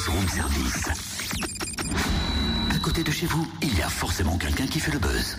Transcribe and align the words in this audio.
buzz 0.00 0.08
room 0.08 0.28
service. 0.28 0.88
À 2.74 2.78
côté 2.78 3.02
de 3.02 3.10
chez 3.10 3.26
vous, 3.26 3.46
il 3.60 3.76
y 3.76 3.82
a 3.82 3.88
forcément 3.88 4.38
quelqu'un 4.38 4.66
qui 4.66 4.80
fait 4.80 4.92
le 4.92 4.98
buzz. 4.98 5.36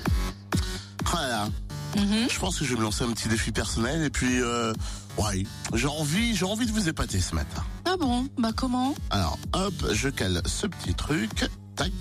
Voilà. 1.05 1.47
Je 1.96 2.39
pense 2.39 2.60
que 2.60 2.66
je 2.66 2.74
vais 2.74 2.78
me 2.79 2.84
lancer 2.84 3.04
un 3.04 3.12
petit 3.12 3.28
défi 3.28 3.52
personnel 3.52 4.04
et 4.04 4.10
puis 4.10 4.39
euh, 4.42 4.74
ouais, 5.18 5.46
j'ai 5.74 5.88
envie, 5.88 6.36
j'ai 6.36 6.46
envie 6.46 6.66
de 6.66 6.71
vous 6.71 6.88
épater 6.89 7.20
ce 7.20 7.34
matin. 7.36 7.63
Ah 7.86 7.96
bon? 8.00 8.28
Bah 8.38 8.52
comment? 8.55 8.94
Alors 9.10 9.38
hop, 9.54 9.73
je 9.91 10.09
cale 10.09 10.41
ce 10.45 10.68
petit 10.68 10.93
truc, 10.93 11.50
tac, 11.75 11.91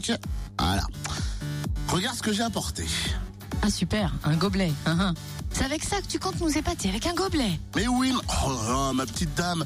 voilà. 0.58 0.82
Regarde 1.88 2.16
ce 2.16 2.22
que 2.22 2.32
j'ai 2.32 2.42
apporté. 2.42 2.86
Ah 3.62 3.70
super, 3.70 4.12
un 4.24 4.36
gobelet. 4.36 4.72
hein, 4.86 4.96
hein. 5.00 5.14
C'est 5.52 5.64
avec 5.64 5.82
ça 5.82 6.00
que 6.00 6.06
tu 6.06 6.18
comptes 6.18 6.40
nous 6.40 6.56
épater, 6.56 6.88
avec 6.88 7.06
un 7.06 7.14
gobelet. 7.14 7.58
Mais 7.74 7.88
oui, 7.88 8.14
oh 8.44 8.50
là 8.50 8.72
là, 8.72 8.92
ma 8.92 9.04
petite 9.04 9.34
dame, 9.34 9.64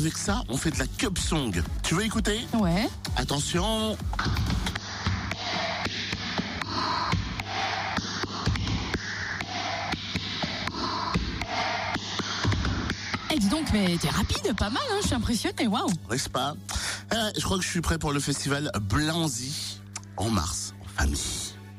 avec 0.00 0.16
ça, 0.16 0.42
on 0.48 0.56
fait 0.56 0.70
de 0.70 0.78
la 0.78 0.86
cup 0.86 1.18
song. 1.18 1.62
Tu 1.82 1.94
veux 1.94 2.04
écouter? 2.04 2.40
Ouais. 2.54 2.88
Attention. 3.16 3.96
Eh 13.32 13.38
dis 13.38 13.48
donc, 13.48 13.66
mais 13.72 13.96
t'es 14.00 14.08
rapide, 14.08 14.54
pas 14.56 14.70
mal, 14.70 14.82
hein, 14.90 14.96
je 15.02 15.06
suis 15.06 15.14
impressionnée, 15.14 15.66
waouh. 15.68 15.88
N'est-ce 16.10 16.28
pas? 16.28 16.54
Eh, 17.12 17.16
Je 17.38 17.44
crois 17.44 17.58
que 17.58 17.62
je 17.64 17.68
suis 17.68 17.80
prêt 17.80 17.98
pour 17.98 18.12
le 18.12 18.20
festival 18.20 18.70
Blanzy 18.80 19.80
en 20.16 20.30
mars, 20.30 20.74
en 20.84 21.00
famille. 21.00 21.20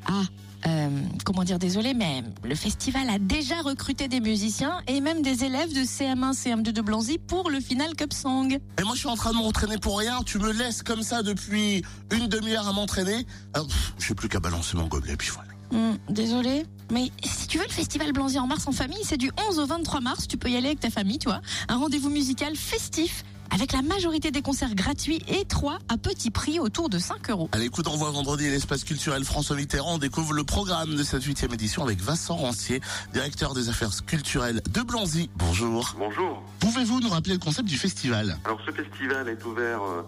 Ah, 0.07 0.21
euh, 0.67 0.89
comment 1.25 1.43
dire, 1.43 1.59
désolé, 1.59 1.93
mais 1.93 2.23
le 2.43 2.55
festival 2.55 3.09
a 3.09 3.19
déjà 3.19 3.61
recruté 3.61 4.07
des 4.07 4.19
musiciens 4.19 4.81
et 4.87 5.01
même 5.01 5.21
des 5.21 5.43
élèves 5.43 5.73
de 5.73 5.81
CM1, 5.81 6.33
CM2 6.33 6.71
de 6.71 6.81
Blanzy 6.81 7.17
pour 7.17 7.49
le 7.49 7.59
final 7.59 7.95
Cup 7.95 8.13
Song. 8.13 8.51
Et 8.51 8.83
moi, 8.83 8.93
je 8.93 8.99
suis 8.99 9.09
en 9.09 9.15
train 9.15 9.31
de 9.31 9.37
m'entraîner 9.37 9.77
pour 9.77 9.99
rien. 9.99 10.21
Tu 10.25 10.39
me 10.39 10.51
laisses 10.51 10.83
comme 10.83 11.03
ça 11.03 11.23
depuis 11.23 11.83
une 12.11 12.27
demi-heure 12.27 12.67
à 12.67 12.73
m'entraîner. 12.73 13.25
Ah, 13.53 13.61
Je 13.97 14.09
n'ai 14.09 14.15
plus 14.15 14.29
qu'à 14.29 14.39
balancer 14.39 14.77
mon 14.77 14.87
gobelet, 14.87 15.15
puis 15.17 15.29
voilà. 15.33 15.49
Hmm, 15.71 15.97
désolé, 16.09 16.65
mais 16.91 17.11
si 17.23 17.47
tu 17.47 17.57
veux 17.57 17.63
le 17.63 17.71
festival 17.71 18.11
Blanzy 18.11 18.37
en 18.39 18.45
mars 18.47 18.67
en 18.67 18.73
famille, 18.73 18.99
c'est 19.03 19.17
du 19.17 19.31
11 19.49 19.59
au 19.59 19.65
23 19.65 20.01
mars, 20.01 20.27
tu 20.27 20.35
peux 20.37 20.49
y 20.49 20.57
aller 20.57 20.67
avec 20.67 20.81
ta 20.81 20.89
famille, 20.89 21.17
tu 21.17 21.29
vois. 21.29 21.39
Un 21.69 21.77
rendez-vous 21.77 22.09
musical 22.09 22.55
festif 22.57 23.23
avec 23.51 23.73
la 23.73 23.81
majorité 23.81 24.31
des 24.31 24.41
concerts 24.41 24.75
gratuits 24.75 25.21
et 25.27 25.45
trois 25.45 25.79
à 25.89 25.97
petit 25.97 26.31
prix 26.31 26.59
autour 26.59 26.89
de 26.89 26.97
5 26.97 27.29
euros. 27.29 27.49
Allez, 27.51 27.65
écoute, 27.65 27.87
on 27.87 27.97
voit 27.97 28.11
vendredi 28.11 28.47
à 28.47 28.49
l'espace 28.49 28.83
culturel 28.83 29.23
François 29.23 29.55
Mitterrand. 29.55 29.95
On 29.95 29.97
découvre 29.97 30.33
le 30.33 30.43
programme 30.43 30.95
de 30.95 31.03
cette 31.03 31.23
huitième 31.23 31.53
édition 31.53 31.83
avec 31.83 31.99
Vincent 31.99 32.35
Rancier, 32.35 32.81
directeur 33.13 33.53
des 33.53 33.69
affaires 33.69 33.91
culturelles 34.05 34.61
de 34.71 34.81
Blanzy. 34.81 35.29
Bonjour. 35.35 35.95
Bonjour. 35.97 36.41
Pouvez-vous 36.59 37.01
nous 37.01 37.09
rappeler 37.09 37.33
le 37.33 37.39
concept 37.39 37.67
du 37.67 37.77
festival? 37.77 38.37
Alors 38.45 38.59
ce 38.65 38.71
festival 38.71 39.27
est 39.27 39.43
ouvert 39.45 39.81
euh, 39.83 40.01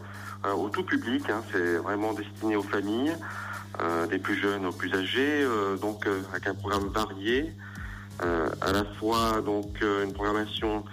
euh, 0.45 0.53
au 0.53 0.69
tout 0.69 0.83
public, 0.83 1.29
hein, 1.29 1.43
c'est 1.51 1.77
vraiment 1.77 2.13
destiné 2.13 2.55
aux 2.55 2.63
familles, 2.63 3.15
euh, 3.81 4.07
des 4.07 4.19
plus 4.19 4.39
jeunes 4.39 4.65
aux 4.65 4.71
plus 4.71 4.93
âgés, 4.93 5.41
euh, 5.43 5.77
donc 5.77 6.07
euh, 6.07 6.21
avec 6.31 6.47
un 6.47 6.53
programme 6.53 6.87
varié, 6.87 7.53
euh, 8.23 8.49
à 8.61 8.71
la 8.71 8.85
fois 8.85 9.41
donc 9.41 9.81
euh, 9.81 10.05
une 10.05 10.13
programmation 10.13 10.83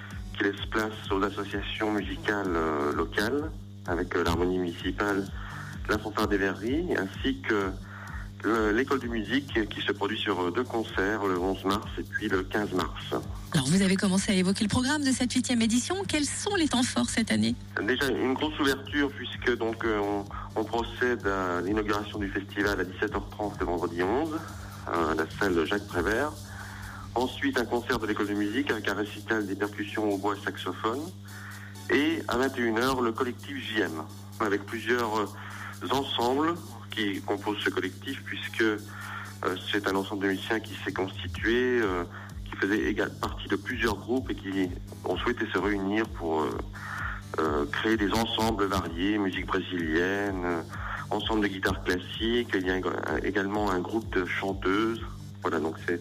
qui 0.41 0.45
laisse 0.45 0.67
place 0.71 0.93
aux 1.11 1.23
associations 1.23 1.93
musicales 1.93 2.47
euh, 2.55 2.93
locales, 2.95 3.51
avec 3.87 4.15
euh, 4.17 4.25
l'harmonie 4.25 4.59
municipale, 4.59 5.27
la 5.89 5.99
fanfare 5.99 6.29
des 6.29 6.39
verreries, 6.39 6.87
ainsi 6.97 7.41
que 7.43 7.71
le- 8.45 8.71
l'école 8.73 9.01
de 9.01 9.09
musique 9.09 9.69
qui 9.69 9.81
se 9.83 9.93
produit 9.93 10.19
sur 10.19 10.41
euh, 10.41 10.51
deux 10.51 10.65
concerts, 10.65 11.27
le 11.27 11.39
11 11.39 11.65
mars 11.67 11.87
et 11.99 12.03
puis 12.03 12.29
le 12.29 12.43
15 12.43 12.73
mars. 12.73 13.15
Alors 13.53 13.67
vous 13.67 13.83
avez 13.83 13.97
commencé 13.97 14.33
à 14.33 14.35
évoquer 14.35 14.65
le 14.65 14.69
programme 14.71 15.03
de 15.05 15.11
cette 15.13 15.33
huitième 15.33 15.61
édition. 15.61 15.97
Quels 16.09 16.25
sont 16.25 16.55
les 16.57 16.69
temps 16.69 16.83
forts 16.85 17.11
cette 17.11 17.31
année? 17.33 17.55
Déjà 17.87 18.07
une 18.09 18.33
grosse 18.35 18.59
ouverture 18.61 19.11
puisque 19.11 19.59
donc 19.59 19.85
euh, 19.85 19.99
on, 19.99 20.25
on 20.61 20.65
procède 20.65 21.27
à 21.27 21.61
l'inauguration 21.61 22.19
du 22.19 22.29
festival 22.29 22.81
à 22.81 22.85
17h30 22.85 23.59
le 23.61 23.67
vendredi 23.67 24.03
11 24.03 24.31
à 24.87 25.15
la 25.15 25.25
salle 25.39 25.67
Jacques 25.67 25.87
Prévert. 25.87 26.33
Ensuite 27.15 27.59
un 27.59 27.65
concert 27.65 27.99
de 27.99 28.07
l'école 28.07 28.29
de 28.29 28.35
musique 28.35 28.71
avec 28.71 28.89
un 28.89 28.95
récital 28.95 29.47
des 29.47 29.57
percussions 29.57 30.09
au 30.11 30.17
bois 30.17 30.35
et 30.37 30.45
saxophone. 30.45 31.01
Et 31.91 32.23
à 32.29 32.37
21h 32.39 33.03
le 33.03 33.13
collectif 33.13 33.57
JM 33.75 34.03
avec 34.39 34.65
plusieurs 34.65 35.19
euh, 35.19 35.27
ensembles 35.91 36.55
qui 36.91 37.21
composent 37.23 37.59
ce 37.65 37.71
collectif 37.71 38.23
puisque 38.25 38.63
euh, 38.63 38.79
c'est 39.73 39.89
un 39.89 39.97
ensemble 39.97 40.23
de 40.23 40.29
musiciens 40.29 40.61
qui 40.61 40.75
s'est 40.85 40.93
constitué, 40.93 41.81
euh, 41.83 42.05
qui 42.49 42.57
faisait 42.57 42.95
partie 43.21 43.49
de 43.49 43.57
plusieurs 43.57 43.97
groupes 43.97 44.31
et 44.31 44.35
qui 44.37 44.71
ont 45.05 45.17
souhaité 45.17 45.45
se 45.53 45.59
réunir 45.59 46.07
pour 46.11 46.47
créer 47.73 47.97
des 47.97 48.13
ensembles 48.13 48.65
variés, 48.67 49.17
musique 49.17 49.47
brésilienne, 49.47 50.63
ensemble 51.11 51.43
de 51.43 51.47
guitare 51.47 51.83
classique. 51.85 52.51
Il 52.55 52.67
y 52.67 52.71
a 52.71 52.79
ég- 52.79 53.25
également 53.25 53.71
un 53.71 53.79
groupe 53.79 54.13
de 54.15 54.27
chanteuses. 54.27 55.01
Voilà, 55.43 55.59
donc 55.61 55.77
c'est 55.87 56.01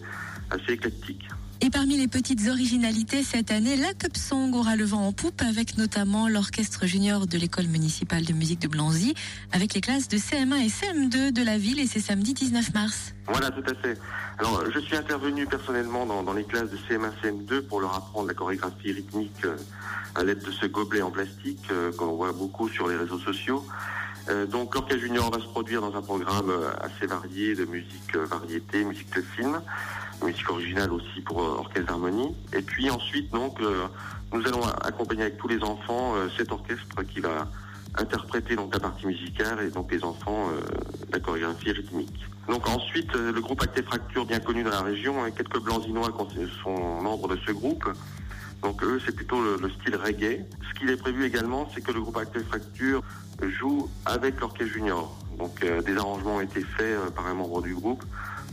assez 0.50 0.72
éclectique. 0.72 1.28
Et 1.62 1.68
parmi 1.68 1.98
les 1.98 2.08
petites 2.08 2.48
originalités 2.48 3.22
cette 3.22 3.50
année, 3.50 3.76
la 3.76 3.92
Cup 3.92 4.16
Song 4.16 4.54
aura 4.54 4.76
le 4.76 4.84
vent 4.84 5.06
en 5.06 5.12
poupe 5.12 5.42
avec 5.42 5.76
notamment 5.76 6.26
l'orchestre 6.26 6.86
junior 6.86 7.26
de 7.26 7.36
l'école 7.36 7.66
municipale 7.66 8.24
de 8.24 8.32
musique 8.32 8.62
de 8.62 8.68
Blanzy 8.68 9.14
avec 9.52 9.74
les 9.74 9.82
classes 9.82 10.08
de 10.08 10.16
CM1 10.16 10.56
et 10.56 10.68
CM2 10.68 11.32
de 11.32 11.42
la 11.42 11.58
ville 11.58 11.78
et 11.78 11.86
c'est 11.86 12.00
samedi 12.00 12.32
19 12.32 12.72
mars. 12.72 13.14
Voilà, 13.26 13.50
tout 13.50 13.62
à 13.70 13.74
fait. 13.74 13.98
Alors, 14.38 14.64
je 14.72 14.78
suis 14.78 14.96
intervenu 14.96 15.46
personnellement 15.46 16.06
dans, 16.06 16.22
dans 16.22 16.32
les 16.32 16.44
classes 16.44 16.70
de 16.70 16.78
CM1, 16.78 17.10
CM2 17.22 17.60
pour 17.66 17.82
leur 17.82 17.94
apprendre 17.94 18.28
la 18.28 18.34
chorégraphie 18.34 18.92
rythmique 18.92 19.44
euh, 19.44 19.54
à 20.14 20.24
l'aide 20.24 20.42
de 20.42 20.50
ce 20.50 20.64
gobelet 20.64 21.02
en 21.02 21.10
plastique 21.10 21.66
euh, 21.70 21.92
qu'on 21.92 22.16
voit 22.16 22.32
beaucoup 22.32 22.70
sur 22.70 22.88
les 22.88 22.96
réseaux 22.96 23.18
sociaux. 23.18 23.66
Euh, 24.30 24.46
donc, 24.46 24.74
l'Orchestre 24.74 25.02
Junior 25.02 25.30
va 25.30 25.40
se 25.40 25.48
produire 25.48 25.80
dans 25.80 25.96
un 25.96 26.02
programme 26.02 26.50
euh, 26.50 26.70
assez 26.80 27.06
varié 27.06 27.54
de 27.54 27.64
musique 27.64 28.14
euh, 28.14 28.26
variété, 28.26 28.84
musique 28.84 29.12
de 29.14 29.22
film, 29.22 29.60
musique 30.24 30.48
originale 30.48 30.92
aussi 30.92 31.20
pour 31.24 31.38
Orchestre 31.38 31.88
d'harmonie. 31.88 32.34
Et 32.52 32.62
puis 32.62 32.90
ensuite, 32.90 33.32
nous 33.32 34.46
allons 34.46 34.62
accompagner 34.82 35.22
avec 35.22 35.38
tous 35.38 35.48
les 35.48 35.62
enfants 35.64 36.14
cet 36.36 36.52
orchestre 36.52 37.02
qui 37.04 37.20
va 37.20 37.48
interpréter 37.96 38.54
donc 38.54 38.74
la 38.74 38.80
partie 38.80 39.06
musicale 39.06 39.60
et 39.66 39.70
donc 39.70 39.90
les 39.90 40.04
enfants 40.04 40.50
la 41.10 41.18
chorégraphie 41.20 41.72
rythmique. 41.72 42.26
Donc 42.48 42.68
ensuite, 42.68 43.14
le 43.14 43.40
groupe 43.40 43.62
Acte 43.62 43.78
et 43.78 43.82
Fracture, 43.82 44.26
bien 44.26 44.40
connu 44.40 44.62
dans 44.62 44.70
la 44.70 44.82
région, 44.82 45.24
et 45.24 45.32
quelques 45.32 45.58
blanzinois 45.58 46.12
sont 46.62 47.00
membres 47.00 47.28
de 47.28 47.38
ce 47.46 47.52
groupe. 47.52 47.88
Donc 48.62 48.82
eux, 48.82 49.00
c'est 49.04 49.14
plutôt 49.14 49.42
le, 49.42 49.56
le 49.56 49.70
style 49.70 49.96
reggae. 49.96 50.44
Ce 50.68 50.78
qu'il 50.78 50.90
est 50.90 50.96
prévu 50.96 51.24
également, 51.24 51.68
c'est 51.74 51.80
que 51.80 51.92
le 51.92 52.00
groupe 52.00 52.16
Acte 52.16 52.36
et 52.36 52.44
Fracture 52.44 53.02
joue 53.58 53.88
avec 54.04 54.38
l'orchestre 54.40 54.72
junior. 54.74 55.16
Donc 55.38 55.64
euh, 55.64 55.80
des 55.80 55.96
arrangements 55.96 56.36
ont 56.36 56.40
été 56.40 56.60
faits 56.60 56.80
euh, 56.82 57.10
par 57.10 57.26
un 57.26 57.34
membre 57.34 57.62
du 57.62 57.74
groupe 57.74 58.04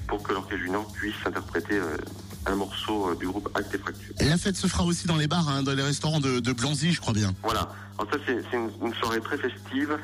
pour 0.07 0.23
que 0.23 0.31
l'orchestre 0.31 0.63
junior 0.63 0.89
puisse 0.93 1.15
interpréter 1.25 1.77
euh, 1.77 1.97
un 2.45 2.55
morceau 2.55 3.13
du 3.15 3.27
groupe 3.27 3.49
Acte 3.55 3.75
et 3.75 3.77
Fracture. 3.77 4.13
Et 4.21 4.29
La 4.29 4.37
fête 4.37 4.55
se 4.55 4.67
fera 4.67 4.85
aussi 4.85 5.05
dans 5.07 5.17
les 5.17 5.27
bars, 5.27 5.49
hein, 5.49 5.63
dans 5.63 5.73
les 5.73 5.83
restaurants 5.83 6.21
de, 6.21 6.39
de 6.39 6.53
Blanzy, 6.53 6.93
je 6.93 7.01
crois 7.01 7.13
bien. 7.13 7.33
Voilà. 7.43 7.67
Alors 7.99 8.09
ça, 8.13 8.19
c'est 8.25 8.55
une, 8.55 8.69
une 8.81 8.93
soirée 8.93 9.19
très 9.19 9.37
festive 9.37 9.97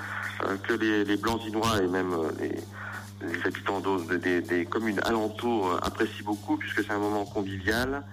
que 0.63 0.73
les, 0.73 1.05
les 1.05 1.15
Blanzinois 1.15 1.81
et 1.81 1.87
même 1.87 2.13
les, 2.39 2.59
les 3.25 3.45
habitants 3.45 3.81
des, 4.21 4.41
des 4.41 4.65
communes 4.65 4.99
alentours 5.05 5.79
apprécient 5.81 6.25
beaucoup 6.25 6.57
puisque 6.57 6.83
c'est 6.83 6.91
un 6.91 6.99
moment 6.99 7.23
convivial 7.23 8.03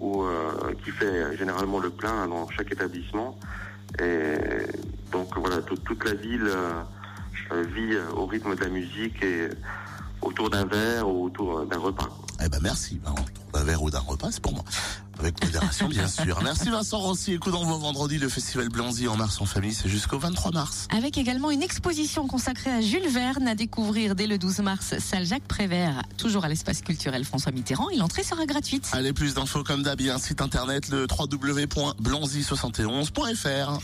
où, 0.00 0.22
euh, 0.24 0.72
qui 0.84 0.90
fait 0.90 1.36
généralement 1.36 1.78
le 1.78 1.90
plein 1.90 2.26
dans 2.26 2.48
chaque 2.50 2.72
établissement. 2.72 3.38
Et 4.00 4.34
donc 5.12 5.36
voilà, 5.36 5.58
toute- 5.62 6.04
la 6.04 6.14
ville 6.14 6.48
euh, 6.48 7.62
vit 7.64 7.96
au 8.16 8.26
rythme 8.26 8.54
de 8.54 8.60
la 8.64 8.70
musique 8.70 9.22
et 9.22 9.48
autour 10.22 10.50
d'un 10.50 10.64
verre 10.64 11.08
ou 11.08 11.26
autour 11.26 11.66
d'un 11.66 11.78
repas. 11.78 12.08
Eh 12.42 12.48
ben 12.48 12.58
merci, 12.62 12.98
ben, 13.04 13.14
d'un 13.52 13.64
verre 13.64 13.82
ou 13.82 13.90
d'un 13.90 13.98
repas, 14.00 14.28
c'est 14.30 14.40
pour 14.40 14.54
moi. 14.54 14.64
Avec 15.18 15.44
modération, 15.44 15.88
bien 15.88 16.08
sûr. 16.08 16.40
Merci 16.42 16.70
Vincent 16.70 16.98
Rossi. 16.98 17.34
Écoute, 17.34 17.52
on 17.54 17.64
voit 17.64 17.76
vendredi 17.76 18.16
le 18.18 18.30
festival 18.30 18.70
Blanzy 18.70 19.06
en 19.08 19.16
mars 19.16 19.38
en 19.40 19.44
famille, 19.44 19.74
c'est 19.74 19.90
jusqu'au 19.90 20.18
23 20.18 20.52
mars. 20.52 20.88
Avec 20.96 21.18
également 21.18 21.50
une 21.50 21.62
exposition 21.62 22.26
consacrée 22.26 22.70
à 22.70 22.80
Jules 22.80 23.08
Verne 23.08 23.46
à 23.46 23.54
découvrir 23.54 24.14
dès 24.14 24.26
le 24.26 24.38
12 24.38 24.60
mars, 24.60 24.94
salle 24.98 25.26
Jacques 25.26 25.46
Prévert, 25.46 26.00
toujours 26.16 26.46
à 26.46 26.48
l'espace 26.48 26.80
culturel 26.80 27.26
François 27.26 27.52
Mitterrand 27.52 27.90
et 27.90 27.96
l'entrée 27.96 28.22
sera 28.22 28.46
gratuite. 28.46 28.88
Allez, 28.92 29.12
plus 29.12 29.34
d'infos 29.34 29.62
comme 29.62 29.82
d'hab, 29.82 30.00
il 30.00 30.06
y 30.06 30.10
a 30.10 30.14
un 30.14 30.18
site 30.18 30.40
internet, 30.40 30.88
le 30.88 31.06
www.blanzy71.fr. 31.06 33.78